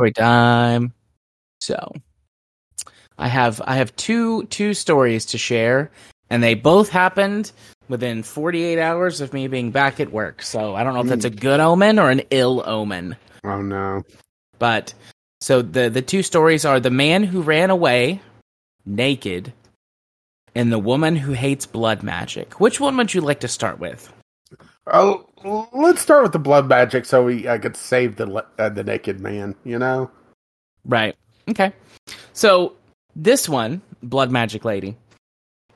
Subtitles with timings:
[0.00, 0.94] Story time.
[1.60, 1.92] So,
[3.18, 5.90] I have I have two two stories to share,
[6.30, 7.52] and they both happened
[7.90, 10.40] within 48 hours of me being back at work.
[10.40, 13.14] So I don't know if that's a good omen or an ill omen.
[13.44, 14.02] Oh no.
[14.58, 14.94] But
[15.42, 18.22] so the the two stories are the man who ran away
[18.86, 19.52] naked
[20.54, 22.58] and the woman who hates blood magic.
[22.58, 24.10] Which one would you like to start with?
[24.92, 25.26] Oh,
[25.72, 29.20] let's start with the blood magic, so we I could save the uh, the naked
[29.20, 29.54] man.
[29.64, 30.10] You know.
[30.84, 31.16] Right.
[31.48, 31.72] Okay.
[32.32, 32.74] So
[33.14, 34.96] this one, blood magic lady.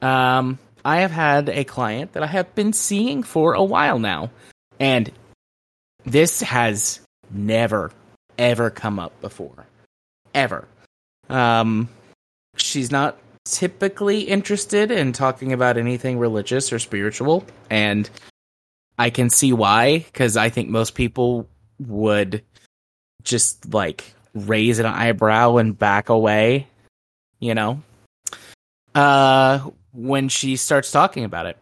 [0.03, 4.31] Um, I have had a client that I have been seeing for a while now,
[4.79, 5.11] and
[6.05, 7.91] this has never
[8.39, 9.67] ever come up before,
[10.35, 10.67] ever.
[11.29, 11.89] Um,
[12.57, 18.09] she's not typically interested in talking about anything religious or spiritual, and
[18.99, 21.49] I can see why, because I think most people
[21.81, 22.43] would
[23.23, 26.69] just like raise an eyebrow and back away,
[27.41, 27.83] you know.
[28.95, 31.59] Uh when she starts talking about it.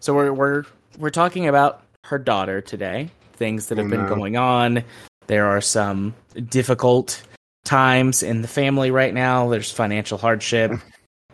[0.00, 0.64] So we're we're
[0.98, 4.08] we're talking about her daughter today, things that have Oh, been no.
[4.08, 4.84] going on.
[5.28, 6.14] There are some
[6.48, 7.22] difficult
[7.64, 9.48] times in the family right now.
[9.48, 10.72] There's financial hardship.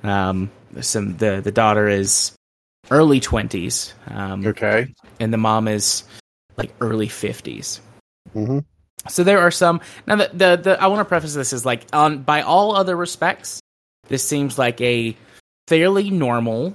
[0.04, 2.32] Um some the the daughter is
[2.90, 3.92] early 20s.
[4.10, 4.94] Um Okay.
[5.20, 6.04] and the mom is
[6.56, 7.80] like early 50s.
[8.32, 8.58] hmm
[9.08, 11.86] So there are some now the the, the I want to preface this is like
[11.92, 13.60] on by all other respects,
[14.08, 15.16] this seems like a
[15.68, 16.74] fairly normal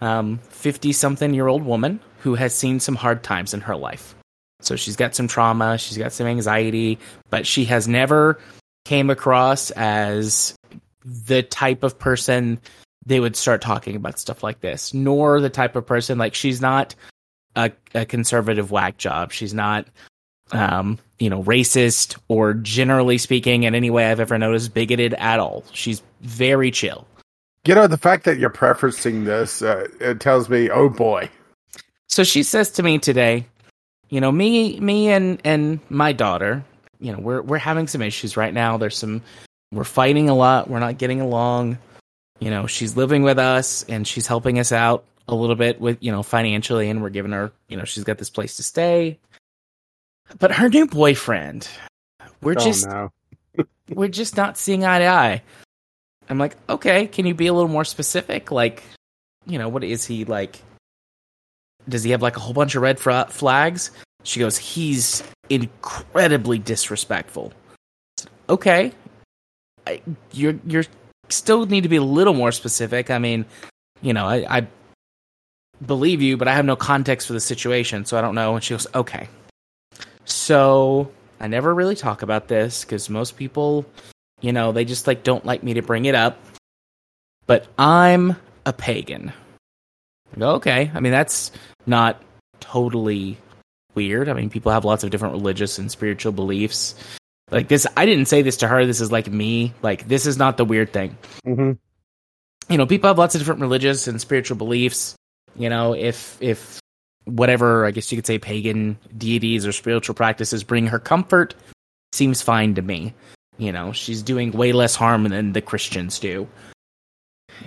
[0.00, 4.14] um 50 something year old woman who has seen some hard times in her life.
[4.60, 6.98] So she's got some trauma, she's got some anxiety,
[7.30, 8.40] but she has never
[8.84, 10.56] came across as
[11.04, 12.60] the type of person
[13.08, 16.60] they would start talking about stuff like this, nor the type of person like she's
[16.60, 16.94] not
[17.56, 19.32] a, a conservative whack job.
[19.32, 19.86] She's not
[20.52, 25.40] um, you know, racist or generally speaking in any way I've ever noticed bigoted at
[25.40, 25.64] all.
[25.72, 27.06] She's very chill.
[27.66, 31.28] You know the fact that you're preferencing this, uh, it tells me, oh boy.
[32.06, 33.46] So she says to me today,
[34.08, 36.64] you know, me me and and my daughter,
[36.98, 38.78] you know, we're we're having some issues right now.
[38.78, 39.22] There's some
[39.70, 40.70] we're fighting a lot.
[40.70, 41.76] We're not getting along.
[42.38, 45.98] You know, she's living with us and she's helping us out a little bit with,
[46.00, 49.18] you know, financially and we're giving her, you know, she's got this place to stay.
[50.38, 51.68] But her new boyfriend,
[52.42, 53.10] we're oh just no.
[53.88, 55.42] we're just not seeing eye to eye.
[56.28, 58.50] I'm like, okay, can you be a little more specific?
[58.50, 58.82] Like,
[59.46, 60.60] you know, what is he like?
[61.88, 63.90] Does he have like a whole bunch of red flags?
[64.24, 67.52] She goes, he's incredibly disrespectful.
[68.50, 68.92] Okay,
[69.86, 70.84] I, you're you're
[71.28, 73.10] still need to be a little more specific.
[73.10, 73.44] I mean,
[74.02, 74.66] you know, I, I
[75.84, 78.54] believe you, but I have no context for the situation, so I don't know.
[78.54, 79.28] And she goes, okay.
[80.24, 83.86] So I never really talk about this because most people,
[84.40, 86.38] you know, they just like don't like me to bring it up.
[87.46, 89.32] But I'm a pagan.
[90.34, 90.90] I go, okay.
[90.94, 91.50] I mean, that's
[91.86, 92.22] not
[92.60, 93.38] totally
[93.94, 94.28] weird.
[94.28, 96.94] I mean, people have lots of different religious and spiritual beliefs.
[97.50, 98.84] Like this, I didn't say this to her.
[98.84, 99.72] This is like me.
[99.82, 101.16] Like, this is not the weird thing.
[101.44, 101.72] Hmm
[102.68, 105.16] you know people have lots of different religious and spiritual beliefs.
[105.56, 106.80] You know if if
[107.24, 111.54] whatever i guess you could say pagan deities or spiritual practices bring her comfort
[112.12, 113.14] seems fine to me.
[113.56, 116.48] You know she's doing way less harm than the christians do.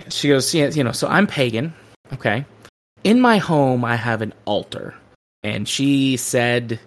[0.08, 1.74] She goes yeah you know so i'm pagan
[2.12, 2.44] okay.
[3.04, 4.94] In my home i have an altar.
[5.44, 6.78] And she said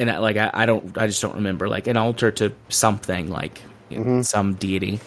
[0.00, 3.30] and I- like I, I don't i just don't remember like an altar to something
[3.30, 4.24] like you know, Mhm.
[4.24, 4.98] some deity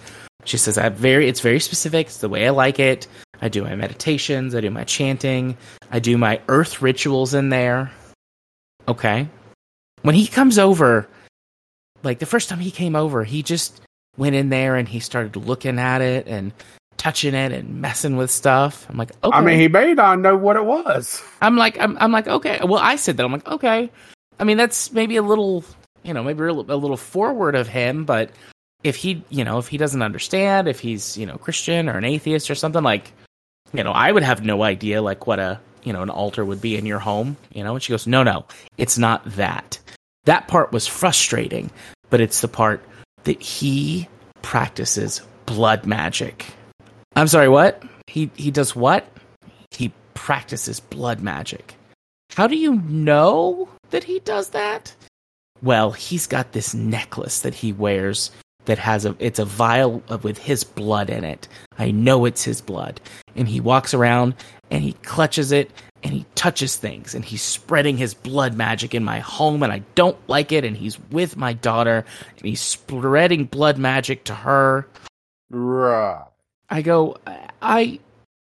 [0.46, 2.08] she says I very it's very specific.
[2.08, 3.08] It's the way I like it.
[3.42, 5.58] I do my meditations, I do my chanting,
[5.92, 7.92] I do my earth rituals in there.
[8.88, 9.28] Okay.
[10.02, 11.08] When he comes over,
[12.04, 13.82] like the first time he came over, he just
[14.18, 16.52] went in there and he started looking at it and
[16.98, 18.86] touching it and messing with stuff.
[18.90, 19.38] I'm like, okay.
[19.38, 21.22] I mean, he may not know what it was.
[21.42, 22.60] I'm like, I'm, I'm like, okay.
[22.64, 23.24] Well, I said that.
[23.26, 23.90] I'm like, okay.
[24.40, 25.64] I mean, that's maybe a little,
[26.04, 28.32] you know, maybe a little, forward of him, but
[28.84, 32.04] if he, you know, if he doesn't understand, if he's, you know, Christian or an
[32.04, 33.12] atheist or something, like,
[33.74, 36.62] you know, I would have no idea, like, what a, you know, an altar would
[36.62, 37.74] be in your home, you know?
[37.74, 38.46] And she goes, no, no,
[38.78, 39.80] it's not that.
[40.26, 41.72] That part was frustrating,
[42.10, 42.84] but it's the part
[43.24, 44.08] that he
[44.42, 46.46] practices blood magic.
[47.16, 47.84] I'm sorry, what?
[48.08, 49.08] He, he does what?
[49.72, 51.76] He practices blood magic.
[52.36, 54.94] How do you know that he does that?
[55.62, 58.32] Well, he's got this necklace that he wears
[58.66, 61.48] that has a it's a vial with his blood in it.
[61.78, 63.00] I know it's his blood.
[63.36, 64.36] And he walks around
[64.72, 65.72] and he clutches it
[66.04, 69.84] and he touches things and he's spreading his blood magic in my home and I
[69.96, 72.06] don't like it and he's with my daughter
[72.38, 74.88] and he's spreading blood magic to her.
[75.50, 76.26] Right.
[76.70, 77.18] I go,
[77.62, 78.00] I,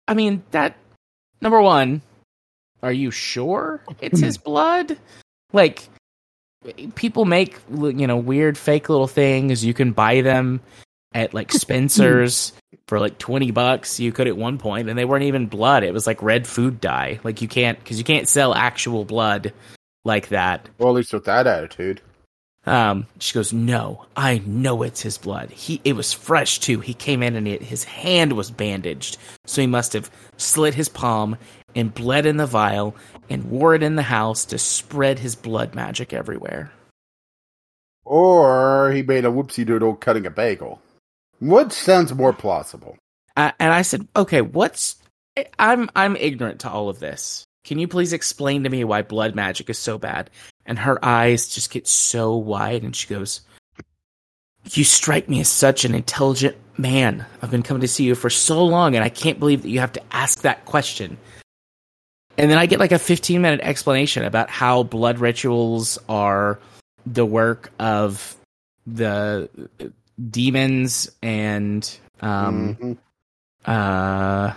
[0.07, 0.77] I mean that.
[1.41, 2.03] Number one,
[2.83, 4.99] are you sure it's his blood?
[5.53, 5.89] Like,
[6.95, 9.65] people make you know weird fake little things.
[9.65, 10.61] You can buy them
[11.15, 12.53] at like Spencer's
[12.87, 14.01] for like 20 bucks.
[14.01, 15.85] You could at one point and they weren't even blood.
[15.85, 17.21] It was like red food dye.
[17.25, 19.53] Like you can't because you can't sell actual blood
[20.05, 20.69] like that.
[20.79, 22.01] Well, at least with that attitude.
[22.67, 25.51] um she goes no i know it's his blood.
[25.51, 26.81] He it was fresh too.
[26.81, 29.17] He came in and it, his hand was bandaged.
[29.47, 31.39] So he must have slit his palm
[31.75, 32.97] and bled in the vial
[33.31, 36.71] and wore it in the house to spread his blood magic everywhere
[38.05, 40.81] Or he made a whoopsie doodle cutting a bagel.
[41.41, 42.97] What sounds more plausible?
[43.37, 44.97] I, and I said, "Okay, what's
[45.59, 47.45] I'm I'm ignorant to all of this.
[47.65, 50.31] Can you please explain to me why blood magic is so bad?"
[50.67, 53.43] And her eyes just get so wide, and she goes,
[54.71, 57.27] "You strike me as such an intelligent man.
[57.43, 59.81] I've been coming to see you for so long, and I can't believe that you
[59.81, 61.19] have to ask that question."
[62.39, 66.59] And then I get like a 15 minute explanation about how blood rituals are
[67.05, 68.37] the work of
[68.87, 69.51] the
[70.31, 72.99] demons and um Mhm.
[73.67, 74.53] uh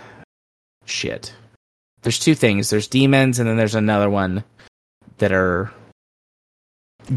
[0.86, 1.32] shit
[2.02, 4.42] there's two things there's demons and then there's another one
[5.18, 5.70] that are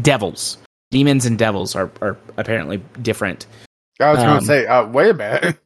[0.02, 0.58] devils
[0.90, 3.46] demons and devils are, are apparently different
[3.98, 5.58] I was going Um, to say, uh, wait a minute.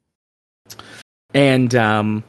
[1.35, 2.25] and um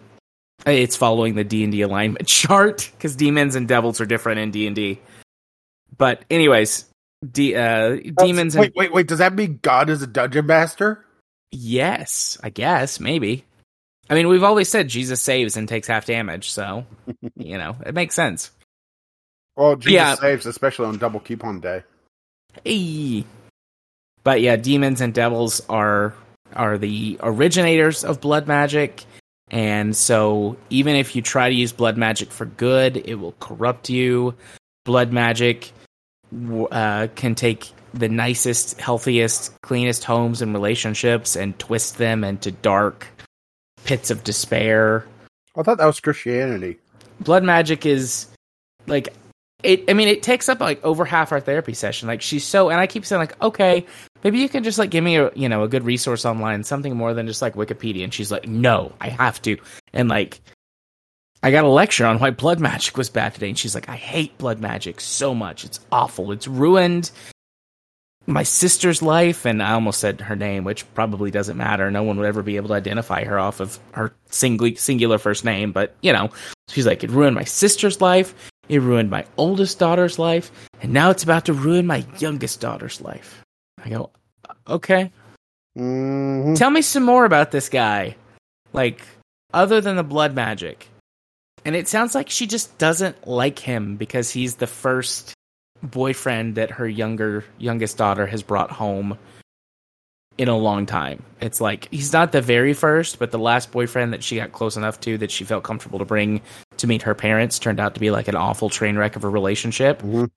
[0.65, 4.99] it's following the d&d alignment chart because demons and devils are different in d&d
[5.97, 6.85] but anyways
[7.23, 9.07] uh, demons and Wait, wait, wait.
[9.07, 11.05] Does that mean God is a dungeon master?
[11.51, 13.45] Yes, I guess maybe.
[14.09, 16.85] I mean, we've always said Jesus saves and takes half damage, so
[17.35, 18.49] you know it makes sense.
[19.55, 20.15] Well, Jesus Yeah.
[20.15, 21.83] saves, especially on double coupon day.
[22.63, 23.25] Hey.
[24.23, 26.15] But yeah, demons and devils are
[26.55, 29.03] are the originators of blood magic,
[29.51, 33.89] and so even if you try to use blood magic for good, it will corrupt
[33.89, 34.33] you.
[34.85, 35.71] Blood magic
[36.71, 43.05] uh, can take the nicest, healthiest, cleanest homes and relationships and twist them into dark
[43.83, 45.05] pits of despair.
[45.57, 46.79] I thought that was Christianity.
[47.19, 48.27] blood magic is
[48.87, 49.09] like
[49.61, 52.69] it i mean it takes up like over half our therapy session like she's so
[52.71, 53.85] and i keep saying like okay
[54.23, 56.95] maybe you can just like give me a you know a good resource online something
[56.95, 58.03] more than just like wikipedia.
[58.03, 59.57] And she's like no i have to.
[59.93, 60.41] And like
[61.43, 63.49] i got a lecture on why blood magic was bad today.
[63.49, 65.63] And she's like i hate blood magic so much.
[65.65, 66.31] It's awful.
[66.31, 67.11] It's ruined
[68.27, 69.45] my sister's life.
[69.45, 71.89] And i almost said her name which probably doesn't matter.
[71.91, 75.45] No one would ever be able to identify her off of her single singular first
[75.45, 75.71] name.
[75.71, 76.29] But you know
[76.71, 78.33] She's like, it ruined my sister's life,
[78.69, 80.51] it ruined my oldest daughter's life,
[80.81, 83.43] and now it's about to ruin my youngest daughter's life.
[83.83, 84.09] I go,
[84.67, 85.11] okay.
[85.75, 88.15] hmm Tell me some more about this guy.
[88.73, 89.01] Like,
[89.53, 90.87] other than the blood magic.
[91.65, 95.33] And it sounds like she just doesn't like him because he's the first
[95.83, 99.17] boyfriend that her younger youngest daughter has brought home
[100.37, 101.21] in a long time.
[101.39, 104.77] It's like he's not the very first, but the last boyfriend that she got close
[104.77, 106.41] enough to that she felt comfortable to bring
[106.77, 109.29] to meet her parents turned out to be like an awful train wreck of a
[109.29, 110.01] relationship.
[110.01, 110.29] Mhm.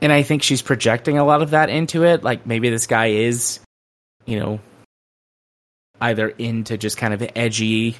[0.00, 2.22] And I think she's projecting a lot of that into it.
[2.22, 3.60] Like maybe this guy is,
[4.24, 4.60] you know,
[6.00, 7.96] either into just kind of edgy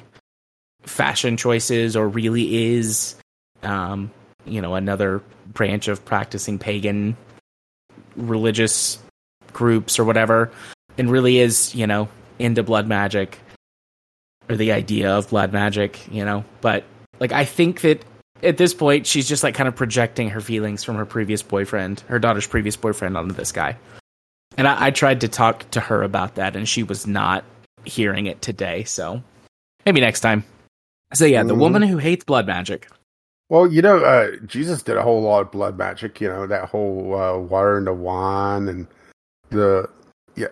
[0.83, 3.15] fashion choices or really is
[3.63, 4.11] um,
[4.45, 7.15] you know, another branch of practicing pagan
[8.15, 8.97] religious
[9.53, 10.51] groups or whatever,
[10.97, 13.39] and really is, you know, into blood magic
[14.49, 16.43] or the idea of blood magic, you know.
[16.61, 16.83] But
[17.19, 18.03] like I think that
[18.43, 22.01] at this point she's just like kind of projecting her feelings from her previous boyfriend,
[22.07, 23.77] her daughter's previous boyfriend onto this guy.
[24.57, 27.43] And I, I tried to talk to her about that and she was not
[27.85, 29.23] hearing it today, so
[29.85, 30.43] maybe next time.
[31.13, 31.59] So yeah, the Mhm.
[31.59, 32.87] woman who hates blood magic.
[33.49, 36.21] Well, you know, uh, Jesus did a whole lot of blood magic.
[36.21, 38.87] You know, that whole uh, water into wine and
[39.49, 39.89] the
[40.35, 40.47] yeah.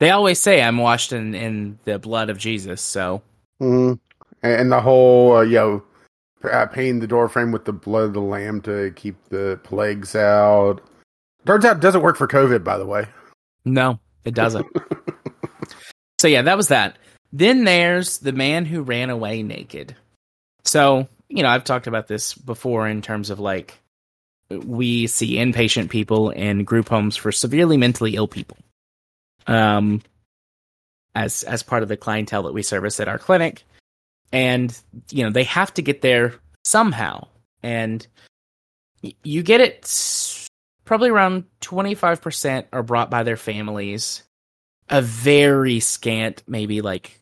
[0.00, 3.22] They always say I'm washed in, in the blood of Jesus, so
[3.60, 3.98] And,
[4.42, 5.82] and the whole, uh, you know,
[6.44, 10.14] uh, painting the door frame with the blood of the lamb to keep the plagues
[10.14, 10.80] out.
[11.46, 13.06] Turns out it doesn't work for COVID, by the way.
[13.64, 14.66] no, it doesn't.
[16.20, 16.96] so yeah, that was that.
[17.32, 19.94] Then there's the man who ran away naked.
[20.64, 23.78] So, you know, I've talked about this before in terms of like
[24.50, 28.56] we see inpatient people in group homes for severely mentally ill people.
[29.46, 30.02] Um
[31.14, 33.64] as as part of the clientele that we service at our clinic.
[34.32, 34.78] And,
[35.10, 37.28] you know, they have to get there somehow.
[37.62, 38.06] And
[39.22, 40.48] you get it
[40.84, 44.22] probably around 25% are brought by their families.
[44.90, 47.20] A very scant, maybe like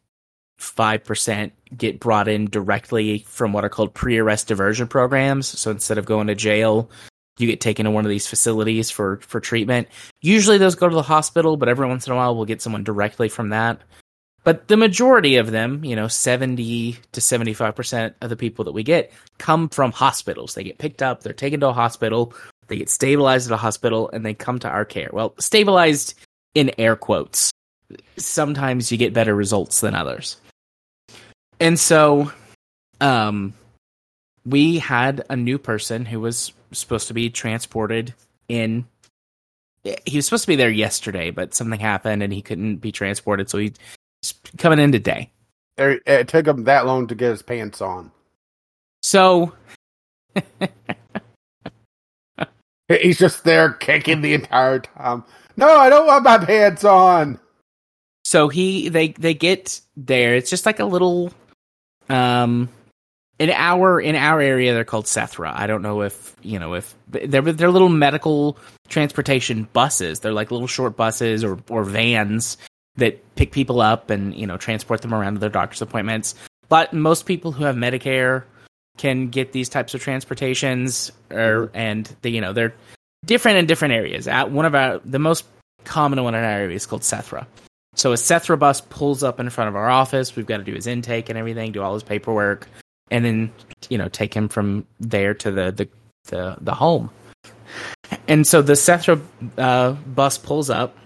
[0.60, 5.46] 5% get brought in directly from what are called pre arrest diversion programs.
[5.46, 6.90] So instead of going to jail,
[7.38, 9.88] you get taken to one of these facilities for, for treatment.
[10.22, 12.84] Usually those go to the hospital, but every once in a while we'll get someone
[12.84, 13.80] directly from that.
[14.46, 18.84] But the majority of them, you know, 70 to 75% of the people that we
[18.84, 20.54] get come from hospitals.
[20.54, 22.32] They get picked up, they're taken to a hospital,
[22.68, 25.10] they get stabilized at a hospital, and they come to our care.
[25.12, 26.14] Well, stabilized
[26.54, 27.50] in air quotes.
[28.18, 30.36] Sometimes you get better results than others.
[31.58, 32.30] And so,
[33.00, 33.52] um,
[34.44, 38.14] we had a new person who was supposed to be transported
[38.48, 38.86] in.
[40.04, 43.50] He was supposed to be there yesterday, but something happened and he couldn't be transported,
[43.50, 43.72] so he's
[44.58, 45.30] coming in today.
[45.78, 48.10] It it took him that long to get his pants on.
[49.02, 49.52] So
[52.88, 55.24] He's just there kicking the entire time.
[55.56, 57.38] No, I don't want my pants on.
[58.24, 60.36] so he they they get there.
[60.36, 61.32] It's just like a little
[62.08, 62.68] um
[63.38, 65.52] in our in our area they're called Sethra.
[65.54, 68.56] I don't know if you know if they're they're little medical
[68.88, 70.20] transportation buses.
[70.20, 72.56] They're like little short buses or or vans
[72.96, 76.34] that pick people up and you know transport them around to their doctor's appointments.
[76.68, 78.44] But most people who have Medicare
[78.96, 82.74] can get these types of transportations, or and they you know they're
[83.24, 84.28] different in different areas.
[84.28, 85.44] At one of our the most
[85.84, 87.46] common one in our area is called Sethra.
[87.94, 90.36] So a Sethra bus pulls up in front of our office.
[90.36, 92.68] We've got to do his intake and everything, do all his paperwork,
[93.10, 93.52] and then
[93.88, 95.88] you know take him from there to the the
[96.26, 97.10] the, the home.
[98.28, 99.20] And so the Sethra
[99.58, 100.96] uh, bus pulls up,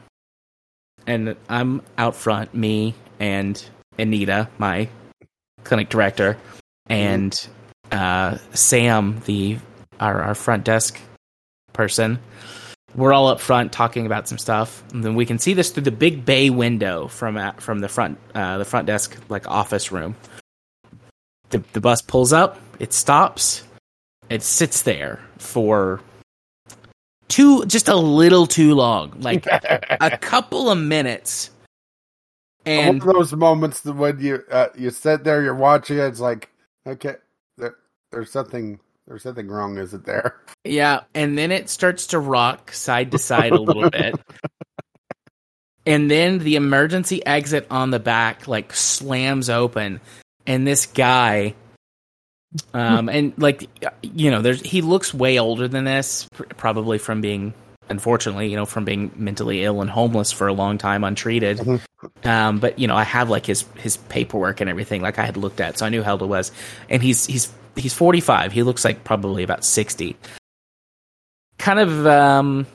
[1.11, 3.63] and I'm out front, me and
[3.99, 4.89] Anita, my
[5.65, 6.39] clinic director,
[6.87, 7.49] and
[7.91, 9.59] uh, Sam, the
[9.99, 11.01] our, our front desk
[11.73, 12.21] person.
[12.95, 15.83] We're all up front talking about some stuff, and then we can see this through
[15.83, 19.91] the big bay window from uh, from the front uh, the front desk like office
[19.91, 20.15] room.
[21.51, 23.65] The the bus pulls up, it stops,
[24.29, 26.01] it sits there for
[27.31, 29.47] too just a little too long, like
[30.01, 31.51] a couple of minutes,
[32.67, 36.03] and One of those moments that when you uh, you sit there, you're watching it.
[36.03, 36.51] It's like,
[36.87, 37.17] okay,
[37.57, 37.77] there,
[38.11, 40.37] there's something there's something wrong, is it there?
[40.65, 44.15] Yeah, and then it starts to rock side to side a little bit.
[45.87, 50.01] And then the emergency exit on the back like slams open
[50.47, 51.55] and this guy
[52.75, 53.69] um and like
[54.03, 57.55] you know there's he looks way older than this probably from being
[57.89, 61.81] unfortunately you know from being mentally ill and homeless for a long time untreated Mhm.
[62.25, 65.37] um but you know i have like his his paperwork and everything like i had
[65.37, 66.51] looked at so i knew how old it was
[66.89, 70.17] and he's he's he's 45 he looks like probably about 60
[71.59, 72.67] kind of um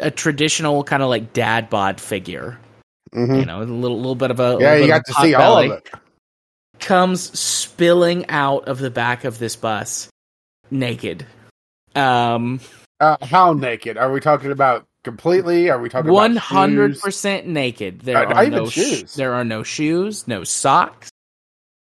[0.00, 2.58] a traditional kind of like dad bod figure
[3.14, 3.40] Mhm.
[3.40, 5.70] you know a little little bit of a Yeah, you got to see all of
[5.70, 5.90] it.
[6.82, 10.08] Comes spilling out of the back of this bus
[10.70, 11.26] naked
[11.96, 12.60] um
[13.00, 13.96] Uh, how naked?
[13.96, 15.68] Are we talking about completely?
[15.70, 18.00] Are we talking about one hundred percent naked.
[18.02, 19.14] There Uh, are no sh- shoes.
[19.14, 21.10] there are no shoes, no socks,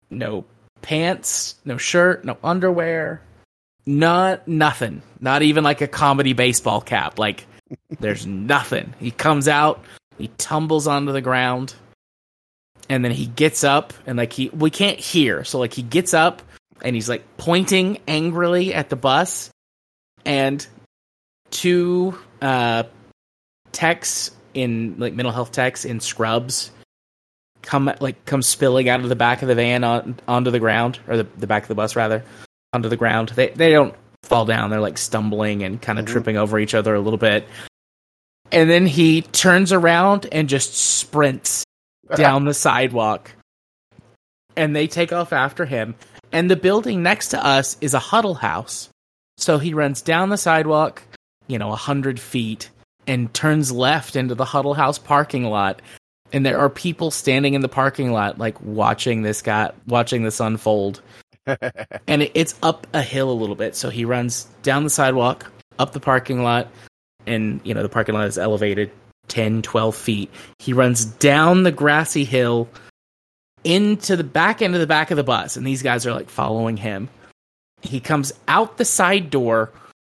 [0.10, 0.46] no
[0.82, 3.22] pants, no shirt, no underwear,
[3.86, 5.02] not nothing.
[5.20, 7.20] Not even like a comedy baseball cap.
[7.20, 7.46] Like
[8.00, 8.25] there's
[8.56, 8.94] nothing.
[9.00, 9.84] He comes out,
[10.18, 11.75] he tumbles onto the ground,
[12.90, 15.44] and then he gets up and like he we can't hear.
[15.44, 16.42] So like he gets up
[16.82, 19.50] and he's like pointing angrily at the bus.
[20.25, 20.66] And
[21.52, 22.84] two uh
[23.72, 26.72] techs in like mental health techs in scrubs
[27.62, 31.00] come like come spilling out of the back of the van on, onto the ground
[31.08, 32.24] or the, the back of the bus rather
[32.74, 33.30] onto the ground.
[33.30, 34.70] They they don't fall down.
[34.70, 36.10] They're like stumbling and kind of Mhm.
[36.10, 37.48] tripping over each other a little bit.
[38.52, 41.63] And then he turns around and just sprints
[42.16, 43.32] down the sidewalk.
[44.56, 45.96] And they take off after him.
[46.32, 48.90] And the building next to us is a huddle house.
[49.38, 51.04] So he runs down the sidewalk
[51.48, 52.70] you know a hundred feet
[53.08, 55.82] and turns left into the huddle house parking lot.
[56.32, 60.40] And there are people standing in the parking lot like watching this guy watching this
[60.40, 61.02] unfold.
[62.08, 63.76] And it's up a hill a little bit.
[63.76, 66.70] So he runs down the sidewalk up the parking lot
[67.28, 68.92] and you know the parking lot is elevated
[69.27, 72.68] 10 12 feet he runs down the grassy hill
[73.63, 76.30] into the back end of the back of the bus and these guys are like
[76.30, 77.10] following him
[77.82, 79.72] he comes out the side door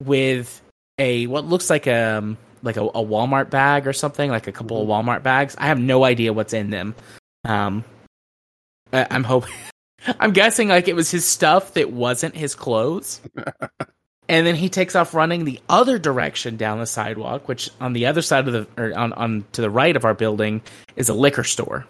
[0.02, 0.61] with
[0.99, 4.52] a what looks like a um, like a, a Walmart bag or something, like a
[4.52, 5.54] couple of Walmart bags.
[5.58, 6.94] I have no idea what's in them.
[7.44, 7.84] Um,
[8.92, 9.52] I, I'm hoping
[10.20, 13.20] I'm guessing like it was his stuff that wasn't his clothes.
[14.28, 18.07] and then he takes off running the other direction down the sidewalk, which on the
[18.07, 20.62] other side of the or on, on to the right of our building
[20.97, 21.87] is a liquor store.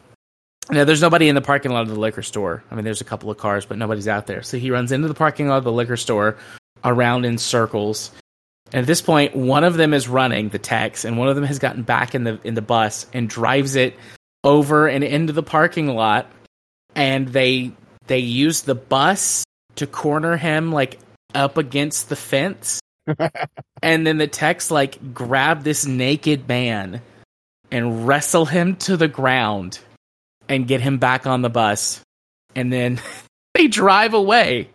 [0.70, 2.64] Now there's nobody in the parking lot of the liquor store.
[2.70, 4.42] I mean there's a couple of cars, but nobody's out there.
[4.42, 6.36] So he runs into the parking lot of the liquor store
[6.84, 8.10] around in circles.
[8.72, 11.44] And at this point, one of them is running the text, and one of them
[11.44, 13.94] has gotten back in the in the bus and drives it
[14.42, 16.26] over and into the parking lot.
[16.96, 17.72] And they
[18.06, 19.44] they use the bus
[19.76, 20.98] to corner him like
[21.34, 22.80] up against the fence.
[23.82, 27.02] and then the text like grab this naked man
[27.70, 29.78] and wrestle him to the ground
[30.48, 32.00] and get him back on the bus.
[32.54, 33.00] And then
[33.54, 34.70] they drive away.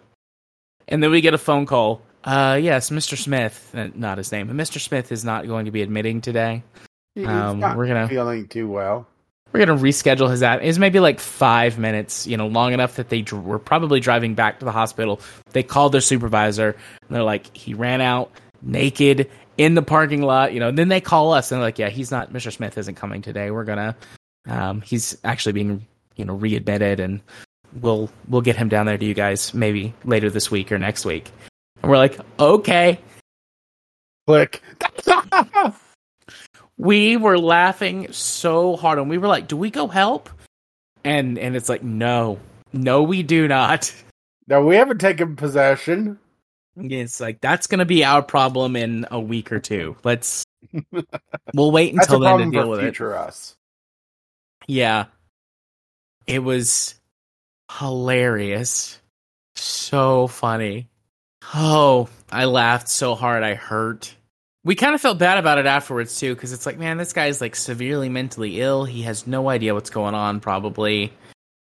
[0.88, 2.01] And then we get a phone call.
[2.24, 3.18] Uh, yes, Mr.
[3.18, 4.80] Smith, uh, not his name, but Mr.
[4.80, 6.63] Smith is not going to be admitting today.
[7.16, 9.08] He's Um, not we're gonna- feeling too well.
[9.51, 10.62] We're gonna reschedule his app.
[10.62, 14.36] It's maybe like five minutes, you know, long enough that they dr- were probably driving
[14.36, 15.20] back to the hospital.
[15.53, 20.53] They called their supervisor, and they're like, he ran out naked in the parking lot,
[20.53, 20.72] you know.
[20.72, 22.32] Then they call us, and they're like, yeah, he's not.
[22.32, 22.51] Mr.
[22.51, 23.50] Smith isn't coming today.
[23.50, 23.96] We're gonna,
[24.48, 27.20] um, he's actually being, you know, readmitted, and
[27.82, 31.06] we'll we'll get him down there to you guys maybe later this week or next
[31.06, 31.32] week.
[31.82, 33.00] And we're like, okay.
[34.27, 34.62] Click.
[36.79, 40.29] we were laughing so hard and we were like do we go help?
[41.03, 42.39] And and it's like no.
[42.74, 43.93] No we do not.
[44.48, 46.17] No, we haven't taken possession.
[46.75, 49.95] it's like that's gonna be our problem in a week or two.
[50.03, 50.43] Let's
[51.53, 52.83] we'll wait until then to deal with it.
[52.83, 53.55] future us.
[54.67, 55.05] yeah.
[56.25, 56.95] It was
[57.79, 59.00] hilarious.
[59.55, 60.88] So funny.
[61.53, 64.15] Oh i laughed so hard i hurt
[64.63, 67.42] we kind of felt bad about it afterwards too because it's like man this guy's
[67.42, 68.86] like severely mentally ill.
[68.86, 71.13] He has no idea what's going on probably.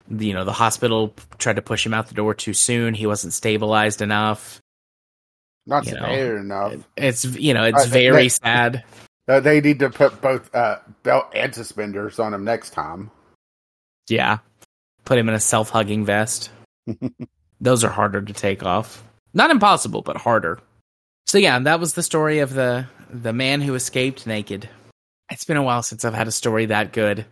[0.10, 2.94] You know the hospital tried to push him out the door too soon.
[2.94, 4.60] He wasn't stabilized enough.
[5.66, 6.06] Not You know,
[6.38, 6.74] enough.
[6.98, 8.84] it's you know it's Uh, very that- sad.
[9.28, 13.10] Uh, they need to put both uh, belt and suspenders on him next time.
[14.10, 14.40] yeah.
[15.06, 16.52] Put him in a self-hugging vest.
[17.62, 19.04] Those are harder to take off.
[19.34, 20.60] Not impossible but harder
[21.32, 24.68] so yeah that was the story of the the man who escaped naked
[25.32, 27.26] it's been a while since i've had a story that good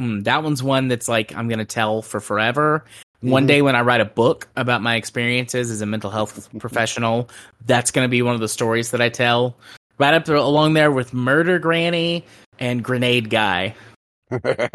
[0.00, 2.82] mm, that one's one that's like i'm gonna tell for forever
[3.20, 3.48] one Mhm.
[3.48, 7.28] day when i write a book about my experiences as a mental health professional
[7.66, 9.54] that's gonna be one of the stories that i tell
[9.98, 12.24] right up there, along there with murder granny
[12.58, 13.74] and grenade guy
[14.30, 14.70] have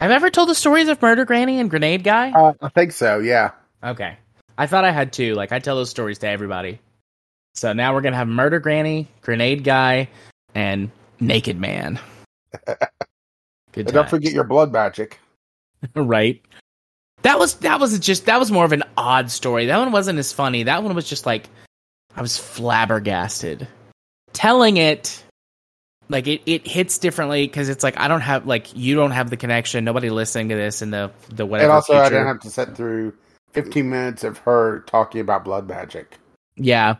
[0.00, 3.20] i ever told the stories of murder granny and grenade guy Uh, I think so.
[3.20, 3.52] Yeah.
[3.82, 4.18] Okay.
[4.58, 5.32] I thought I had two.
[5.34, 6.78] Like I tell those stories to everybody.
[7.54, 10.08] So now we're gonna have Murder Granny, Grenade Guy,
[10.54, 11.98] and Naked Man.
[13.72, 15.18] Good And don't forget your blood magic.
[15.94, 16.40] right?
[17.22, 19.66] That was that was just that was more of an odd story.
[19.66, 20.64] That one wasn't as funny.
[20.64, 21.48] That one was just like
[22.16, 23.68] I was flabbergasted.
[24.32, 25.22] Telling it
[26.08, 29.30] like it, it hits differently because it's like I don't have like you don't have
[29.30, 29.84] the connection.
[29.84, 31.70] Nobody listening to this in the the whatever.
[31.70, 32.10] and also, I future.
[32.10, 33.14] didn't have to sit through
[33.52, 36.18] 15 minutes of her talking about blood magic.
[36.56, 36.96] Yeah.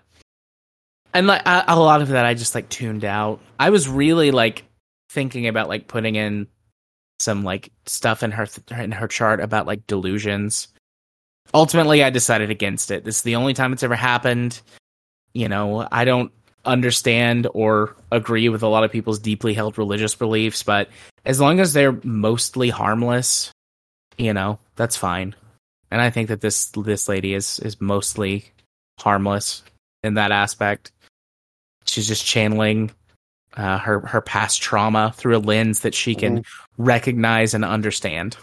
[1.12, 3.40] And like lot of that I just like tuned out.
[3.58, 4.64] I was really like
[5.10, 6.46] thinking about like putting in
[7.18, 10.68] some like stuff in her in her chart about like delusions.
[11.52, 13.04] Ultimately I decided against it.
[13.04, 14.60] This is the only time it's ever happened.
[15.34, 16.32] You know, I don't
[16.64, 20.88] understand or agree with a lot of people's deeply held religious beliefs, but
[21.24, 23.52] as long as they're mostly harmless,
[24.16, 25.34] you know, that's fine.
[25.90, 28.46] And I think that this this lady is is mostly
[28.98, 29.62] harmless
[30.02, 30.92] in that aspect.
[31.90, 32.90] She's just channeling
[33.56, 36.44] uh, her her past trauma through a lens that she can
[36.78, 38.36] recognize and understand.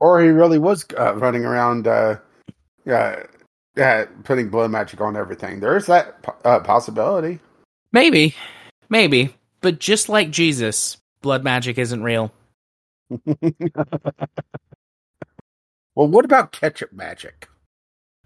[0.00, 2.16] Or he really was uh, running around, uh,
[2.84, 3.22] yeah,
[3.76, 5.60] yeah, putting blood magic on everything.
[5.60, 7.40] There's that uh, possibility.
[7.92, 8.34] Maybe,
[8.88, 12.32] maybe, but just like Jesus, blood magic isn't real.
[15.94, 17.48] well, what about ketchup magic?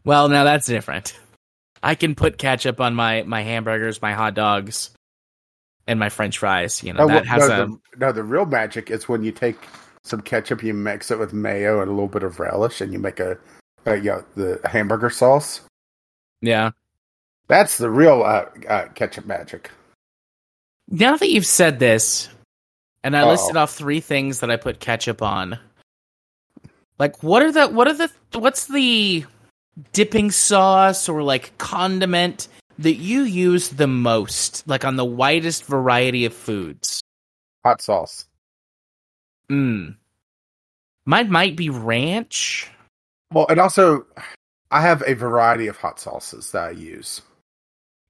[0.04, 1.18] Well, now that's different.
[1.82, 4.90] I can put ketchup on my my hamburgers, my hot dogs,
[5.86, 6.82] and my French fries.
[6.82, 9.32] You know No, that no, has a the, no, the real magic is when you
[9.32, 9.58] take
[10.02, 12.98] some ketchup, you mix it with mayo and a little bit of relish, and you
[12.98, 13.36] make a,
[13.86, 15.60] uh, yeah, the hamburger sauce.
[16.40, 16.70] yeah.
[17.48, 19.70] That's the real uh, uh, ketchup magic.
[20.90, 22.28] Now that you've said this,
[23.02, 23.30] and I Uh-oh.
[23.30, 25.58] listed off three things that I put ketchup on,
[26.98, 29.24] like what are the what are the what's the
[29.92, 36.24] dipping sauce or like condiment that you use the most, like on the widest variety
[36.24, 37.02] of foods?
[37.64, 38.24] Hot sauce.
[39.50, 39.96] Mm.
[41.06, 42.70] Mine might be ranch.
[43.32, 44.06] Well, and also,
[44.70, 47.22] I have a variety of hot sauces that I use.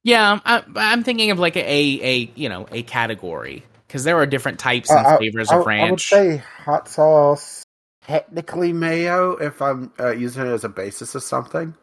[0.04, 4.26] Yeah, I, I'm thinking of like a, a you know a category because there are
[4.26, 7.64] different types and Uh, flavors I, of I would say hot sauce,
[8.08, 11.74] technically mayo, if I'm uh, using it as a basis of something.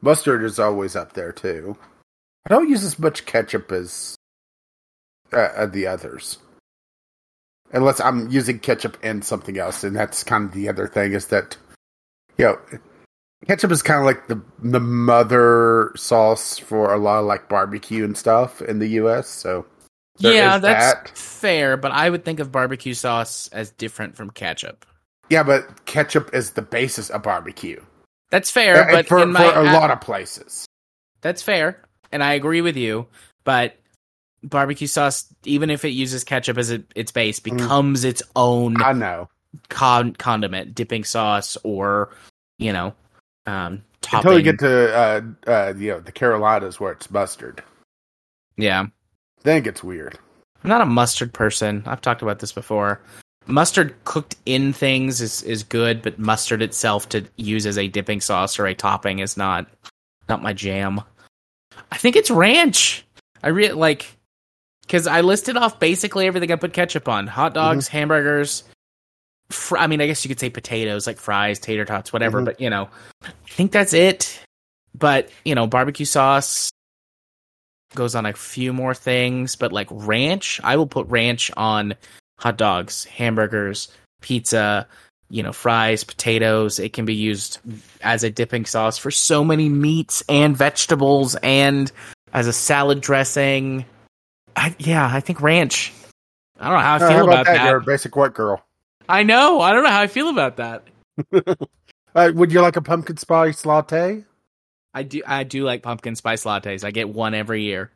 [0.00, 1.76] Mustard is always up there too.
[2.46, 4.16] I don't use as much ketchup as
[5.32, 6.38] uh, uh, the others,
[7.72, 11.28] unless I'm using ketchup and something else, and that's kind of the other thing is
[11.28, 11.56] that
[12.36, 12.58] you know
[13.46, 18.04] ketchup is kind of like the the mother sauce for a lot of like barbecue
[18.04, 19.26] and stuff in the U.S.
[19.26, 19.64] So
[20.18, 21.16] yeah, that's that.
[21.16, 24.84] fair, but I would think of barbecue sauce as different from ketchup.
[25.30, 27.80] Yeah, but ketchup is the basis of barbecue.
[28.30, 30.66] That's fair, Uh, but for, in my a a- lot of places.
[31.20, 31.82] That's fair,
[32.12, 33.06] and I agree with you.
[33.44, 33.76] But
[34.42, 37.56] barbecue sauce, even if it uses ketchup as it, its base, Mm.
[37.56, 39.28] becomes its own I know.
[39.68, 42.10] con- condiment, dipping sauce, or
[42.58, 42.94] you know,
[43.46, 44.18] um, topping.
[44.32, 47.62] Until you get to uh, uh, you know the Carolinas where it's mustard,
[48.56, 48.86] yeah,
[49.42, 50.18] then it gets weird.
[50.62, 51.82] I'm not a mustard person.
[51.86, 53.00] I've talked about this before.
[53.46, 58.20] Mustard cooked in things is is good, but mustard itself to use as a dipping
[58.20, 59.66] sauce or a topping is not
[60.28, 61.02] not my jam.
[61.92, 63.04] I think it's ranch.
[63.42, 64.06] I really like
[64.82, 68.64] because I listed off basically everything I put ketchup on: hot dogs, hamburgers.
[69.50, 72.40] Fr- I mean, I guess you could say potatoes, like fries, tater tots, whatever.
[72.40, 72.44] Mhm.
[72.46, 72.88] But you know,
[73.22, 74.40] I think that's it.
[74.94, 76.70] But you know, barbecue sauce
[77.94, 79.54] goes on a few more things.
[79.54, 81.94] But like ranch, I will put ranch on
[82.38, 83.88] hot dogs, hamburgers,
[84.20, 84.86] pizza,
[85.30, 86.78] you know, fries, potatoes.
[86.78, 87.58] It can be used
[88.02, 91.90] as a dipping sauce for so many meats and vegetables and
[92.32, 93.84] as a salad dressing.
[94.56, 95.92] I, yeah, I think ranch.
[96.60, 97.64] I don't know how I Uh, feel how about, that.
[97.64, 98.64] You're a basic white girl.
[99.08, 99.60] I know.
[99.60, 100.84] I don't know how I feel about that.
[102.16, 104.22] Uh, would you like a pumpkin spice latte?
[104.94, 105.20] I do.
[105.26, 106.84] I do like pumpkin spice lattes.
[106.84, 107.90] I get one every year.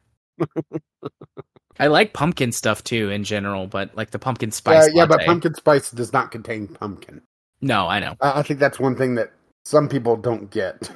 [1.81, 4.90] I like pumpkin stuff too in general, but like the pumpkin spice.
[4.92, 7.22] yeah, but pumpkin spice does not contain pumpkin.
[7.61, 8.16] No, I know.
[8.20, 9.33] I I think that's one thing that
[9.64, 10.90] some people don't get.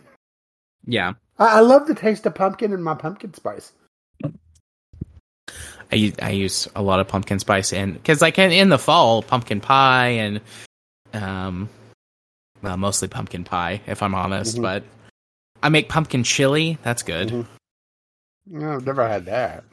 [0.85, 3.73] Yeah, I, I love the taste of pumpkin in my pumpkin spice.
[5.93, 8.79] I use, I use a lot of pumpkin spice in because like in, in the
[8.79, 10.41] fall, pumpkin pie and
[11.13, 11.69] um,
[12.63, 14.57] well, mostly pumpkin pie if I'm honest.
[14.57, 14.63] Mhm.
[14.63, 14.85] But
[15.63, 16.79] I make pumpkin chili.
[16.83, 17.29] That's good.
[17.29, 17.47] Mhm.
[18.47, 19.65] No, I've never had that.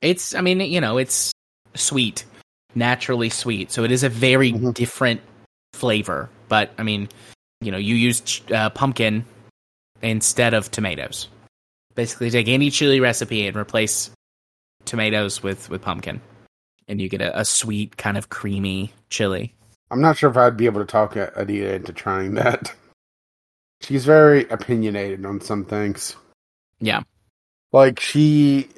[0.00, 1.32] It's, I mean, you know, it's
[1.74, 2.24] sweet,
[2.74, 3.70] naturally sweet.
[3.72, 4.74] So it is a very Mhm.
[4.74, 5.20] different
[5.72, 6.30] flavor.
[6.48, 7.08] But I mean,
[7.60, 9.24] you know, you use uh, pumpkin
[10.02, 11.28] instead of tomatoes.
[11.94, 14.10] Basically, take any chili recipe and replace
[14.84, 16.20] tomatoes with with pumpkin,
[16.86, 19.52] and you get a, a sweet kind of creamy chili.
[19.90, 22.72] I'm not sure if I'd be able to talk Adita into trying that.
[23.80, 26.14] She's very opinionated on some things.
[26.80, 27.02] Yeah.
[27.72, 28.68] Like she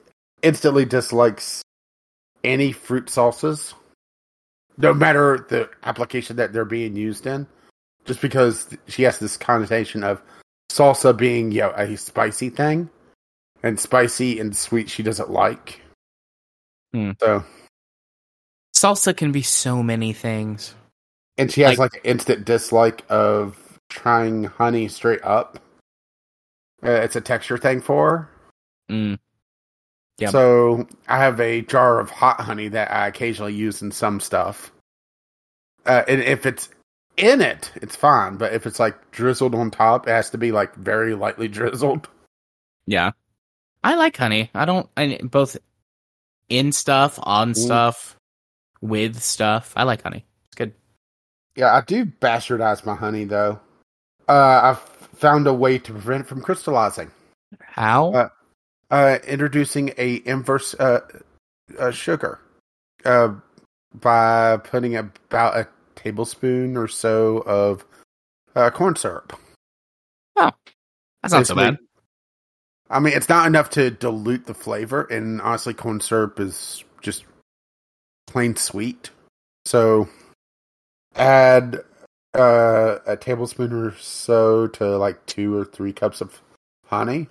[0.42, 1.62] instantly dislikes
[2.42, 3.74] any fruit sauces,
[4.79, 7.46] no matter the application that they're being used in,
[8.05, 10.20] just because she has this connotation of
[10.70, 12.88] salsa being you know, a spicy thing,
[13.62, 15.81] and spicy and sweet she doesn't like.
[16.92, 17.12] Hmm.
[17.20, 17.44] So,
[18.76, 20.74] Salsa can be so many things.
[21.38, 25.59] and she has Like- like, an instant dislike of trying honey straight up.
[26.83, 28.29] Uh, it's a texture thing for her.
[28.90, 29.18] Mm.
[30.18, 30.31] Yep.
[30.33, 34.70] So I have a jar of hot honey that I occasionally use in some stuff.
[35.87, 36.68] Uh, and if it's
[37.16, 38.37] in it, it's fine.
[38.37, 42.09] But if it's like drizzled on top, it has to be like very lightly drizzled.
[42.87, 43.12] Yeah,
[43.83, 44.50] I like honey.
[44.55, 44.88] I don't.
[44.96, 45.57] I both
[46.48, 47.57] in stuff, on Mm.
[47.57, 48.16] stuff,
[48.83, 49.72] with stuff.
[49.76, 50.24] I like honey.
[50.48, 50.74] It's good.
[51.57, 53.59] Yeah, I do bastardize my honey though.
[54.29, 54.81] Uh, I've
[55.16, 57.11] found a way to prevent it from crystallizing.
[57.61, 58.12] How?
[58.12, 58.29] Uh,
[58.90, 61.00] Uh, introducing a inverse uh,
[61.79, 62.40] uh, sugar
[63.05, 63.33] uh,
[63.94, 67.85] by putting about a tablespoon or so of
[68.57, 69.38] uh, corn syrup.
[70.37, 70.50] Oh,
[71.22, 71.79] That's not so bad.
[72.88, 77.24] I mean, it's not enough to dilute the flavor, and honestly, corn syrup is just
[78.26, 79.11] plain sweet.
[79.64, 80.09] So,
[81.14, 81.85] add
[82.35, 86.40] uh, a tablespoon or so to like two or three cups of
[86.87, 87.29] honey,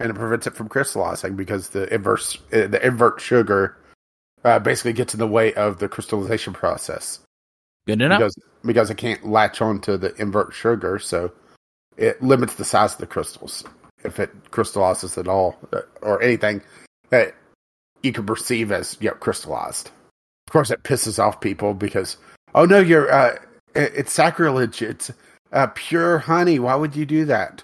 [0.00, 3.76] and it prevents it from crystallizing because the inverse uh, the invert sugar
[4.44, 7.20] uh, basically gets in the way of the crystallization process
[7.86, 8.18] Good enough.
[8.18, 11.30] because because it can't latch onto the invert sugar, so
[11.96, 13.62] it limits the size of the crystals
[14.04, 16.60] if it crystallizes at all uh, or anything
[17.10, 17.34] that
[18.02, 19.90] you can perceive as you know, crystallized.
[20.46, 22.16] Of course, it pisses off people because
[22.54, 23.36] oh no, you're uh,
[23.74, 24.82] it- it's sacrilege.
[24.82, 25.10] It's
[25.52, 26.58] uh, pure honey.
[26.58, 27.62] Why would you do that?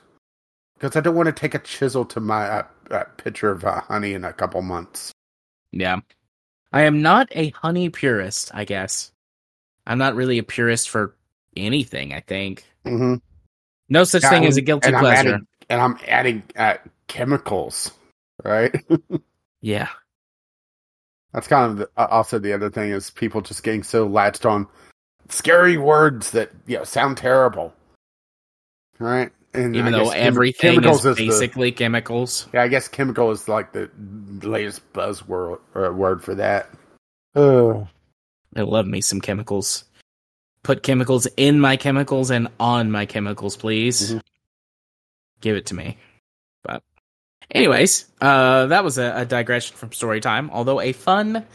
[0.80, 3.82] Because I don't want to take a chisel to my uh, uh, pitcher of uh,
[3.82, 5.12] honey in a couple months.
[5.72, 6.00] Yeah.
[6.72, 9.12] I am not a honey purist, I guess.
[9.86, 11.14] I'm not really a purist for
[11.56, 12.64] anything, I think.
[12.86, 13.16] Mm-hmm.
[13.88, 15.28] No such thing as a guilty and I'm pleasure.
[15.34, 16.76] adding, and I'm adding uh,
[17.08, 17.90] chemicals,
[18.44, 18.74] right?
[19.60, 19.88] Yeah.
[21.32, 24.46] That's kind of the, uh, also the other thing is people just getting so latched
[24.46, 24.66] on
[25.28, 27.72] scary words that you know sound terrible,
[28.98, 29.30] right?
[29.52, 32.46] And Even I though guess chem- everything chemicals is the- basically chemicals.
[32.54, 33.90] yeah, I guess chemical is like the
[34.42, 36.70] latest buzzword uh, word for that.
[37.34, 37.88] Oh,
[38.54, 39.84] I love me some chemicals.
[40.62, 44.12] Put chemicals in my chemicals and on my chemicals, please.
[44.12, 44.20] Mhm.
[45.40, 45.96] Give it to me.
[46.62, 46.82] But,
[47.50, 50.50] anyways, uh, that was a, a digression from story time.
[50.52, 51.46] Although a fun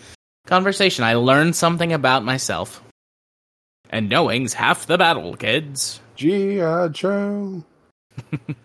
[0.48, 2.82] conversation, I learned something about myself.
[3.90, 6.00] And knowing's half the battle, kids.
[6.16, 6.88] G.I.
[6.90, 7.64] Joe.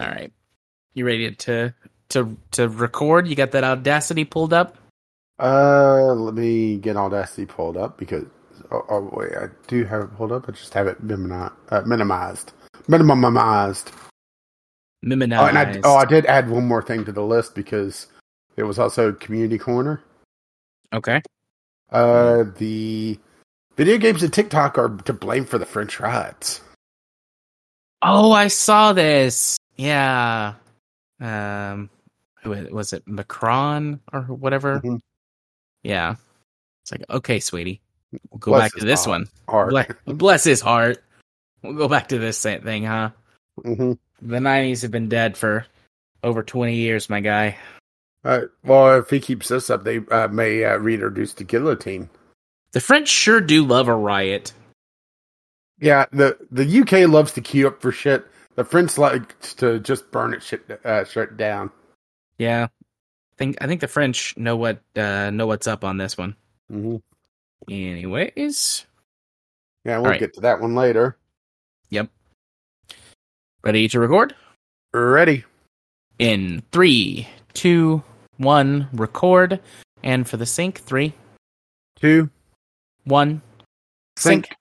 [0.00, 0.32] All right,
[0.94, 1.74] you ready to
[2.10, 3.28] to to record?
[3.28, 4.76] You got that Audacity pulled up?
[5.38, 8.24] Uh, let me get Audacity pulled up because
[8.70, 10.46] oh, oh wait, I do have it pulled up.
[10.48, 12.52] I just have it uh, minimized,
[12.88, 13.92] minimized.
[15.04, 15.40] Miminized.
[15.40, 18.06] Oh, and I, oh, I did add one more thing to the list because
[18.56, 20.02] it was also community corner.
[20.92, 21.22] okay.
[21.90, 23.18] Uh, the
[23.76, 26.60] video games and TikTok are to blame for the French riots.
[28.02, 29.58] Oh, I saw this.
[29.76, 30.54] Yeah.
[31.20, 31.90] Um,
[32.42, 33.06] who was it?
[33.06, 34.80] Macron or whatever.
[34.80, 35.00] Mhm.
[35.82, 36.16] Yeah.
[36.82, 37.80] It's like okay, sweetie,
[38.30, 39.28] we'll go Bless back to this heart.
[39.46, 39.74] one.
[39.74, 39.96] Art.
[40.06, 41.02] Bless, his heart.
[41.62, 43.10] We'll go back to this thing, huh?
[43.58, 43.98] Mhm.
[44.22, 45.66] The '90s have been dead for
[46.22, 47.58] over 20 years, my guy.
[48.24, 52.08] Uh, well, if he keeps this up, they uh, may uh, reintroduce the guillotine.
[52.72, 54.52] The French sure do love a riot.
[55.80, 58.26] Yeah, the the UK loves to queue up for shit.
[58.54, 61.70] The French like to just burn it shit uh, shut down.
[62.38, 62.64] Yeah.
[62.64, 66.36] I think I think the French know what uh know what's up on this one.
[66.70, 66.96] Mm-hmm.
[67.72, 68.86] Anyways,
[69.84, 70.20] Yeah, we'll Alright.
[70.20, 71.16] get to that one later.
[71.90, 72.08] Yep.
[73.62, 74.34] Ready to record?
[74.92, 75.44] Ready?
[76.20, 78.02] in three, two,
[78.36, 79.58] one, record.
[80.04, 81.12] And for the sync, three,
[81.96, 82.30] two,
[83.04, 83.42] one,
[84.16, 84.46] sync.
[84.46, 84.56] Sync.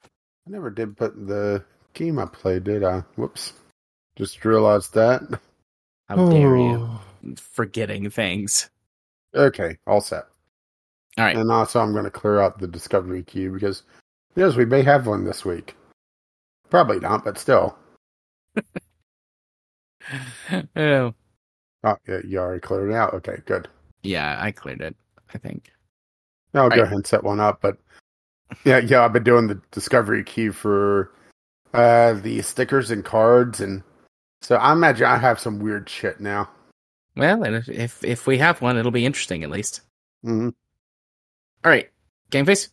[0.50, 3.02] I never did put the game I played, did I?
[3.18, 3.54] Whoops.
[4.16, 5.22] Just realized that.
[6.08, 6.90] How dare you?
[6.90, 7.02] Oh.
[7.38, 8.72] Forgetting things.
[9.36, 10.26] Okay, all set.
[11.20, 11.36] All right.
[11.36, 13.84] And also, I'm going to clear out the discovery queue because,
[14.36, 15.76] yes, we may have one this week.
[16.72, 17.78] Probably not, but still.
[20.76, 21.14] oh,
[21.84, 23.14] Oh, yeah, you already cleared it out.
[23.14, 23.68] Okay, good.
[24.02, 24.96] yeah, I cleared it.
[25.34, 25.72] I think.
[26.56, 26.80] I'll go Right.
[26.86, 27.62] ahead and set one up.
[27.62, 27.78] But
[28.66, 31.12] yeah, yeah, I've been doing the discovery queue for
[31.74, 33.84] uh the stickers and cards, and
[34.42, 36.50] so I imagine I have some weird shit now.
[37.16, 39.82] Well, and if if, if we have one, it'll be interesting at least.
[40.24, 40.50] hmm
[41.64, 41.90] All right,
[42.30, 42.70] game face.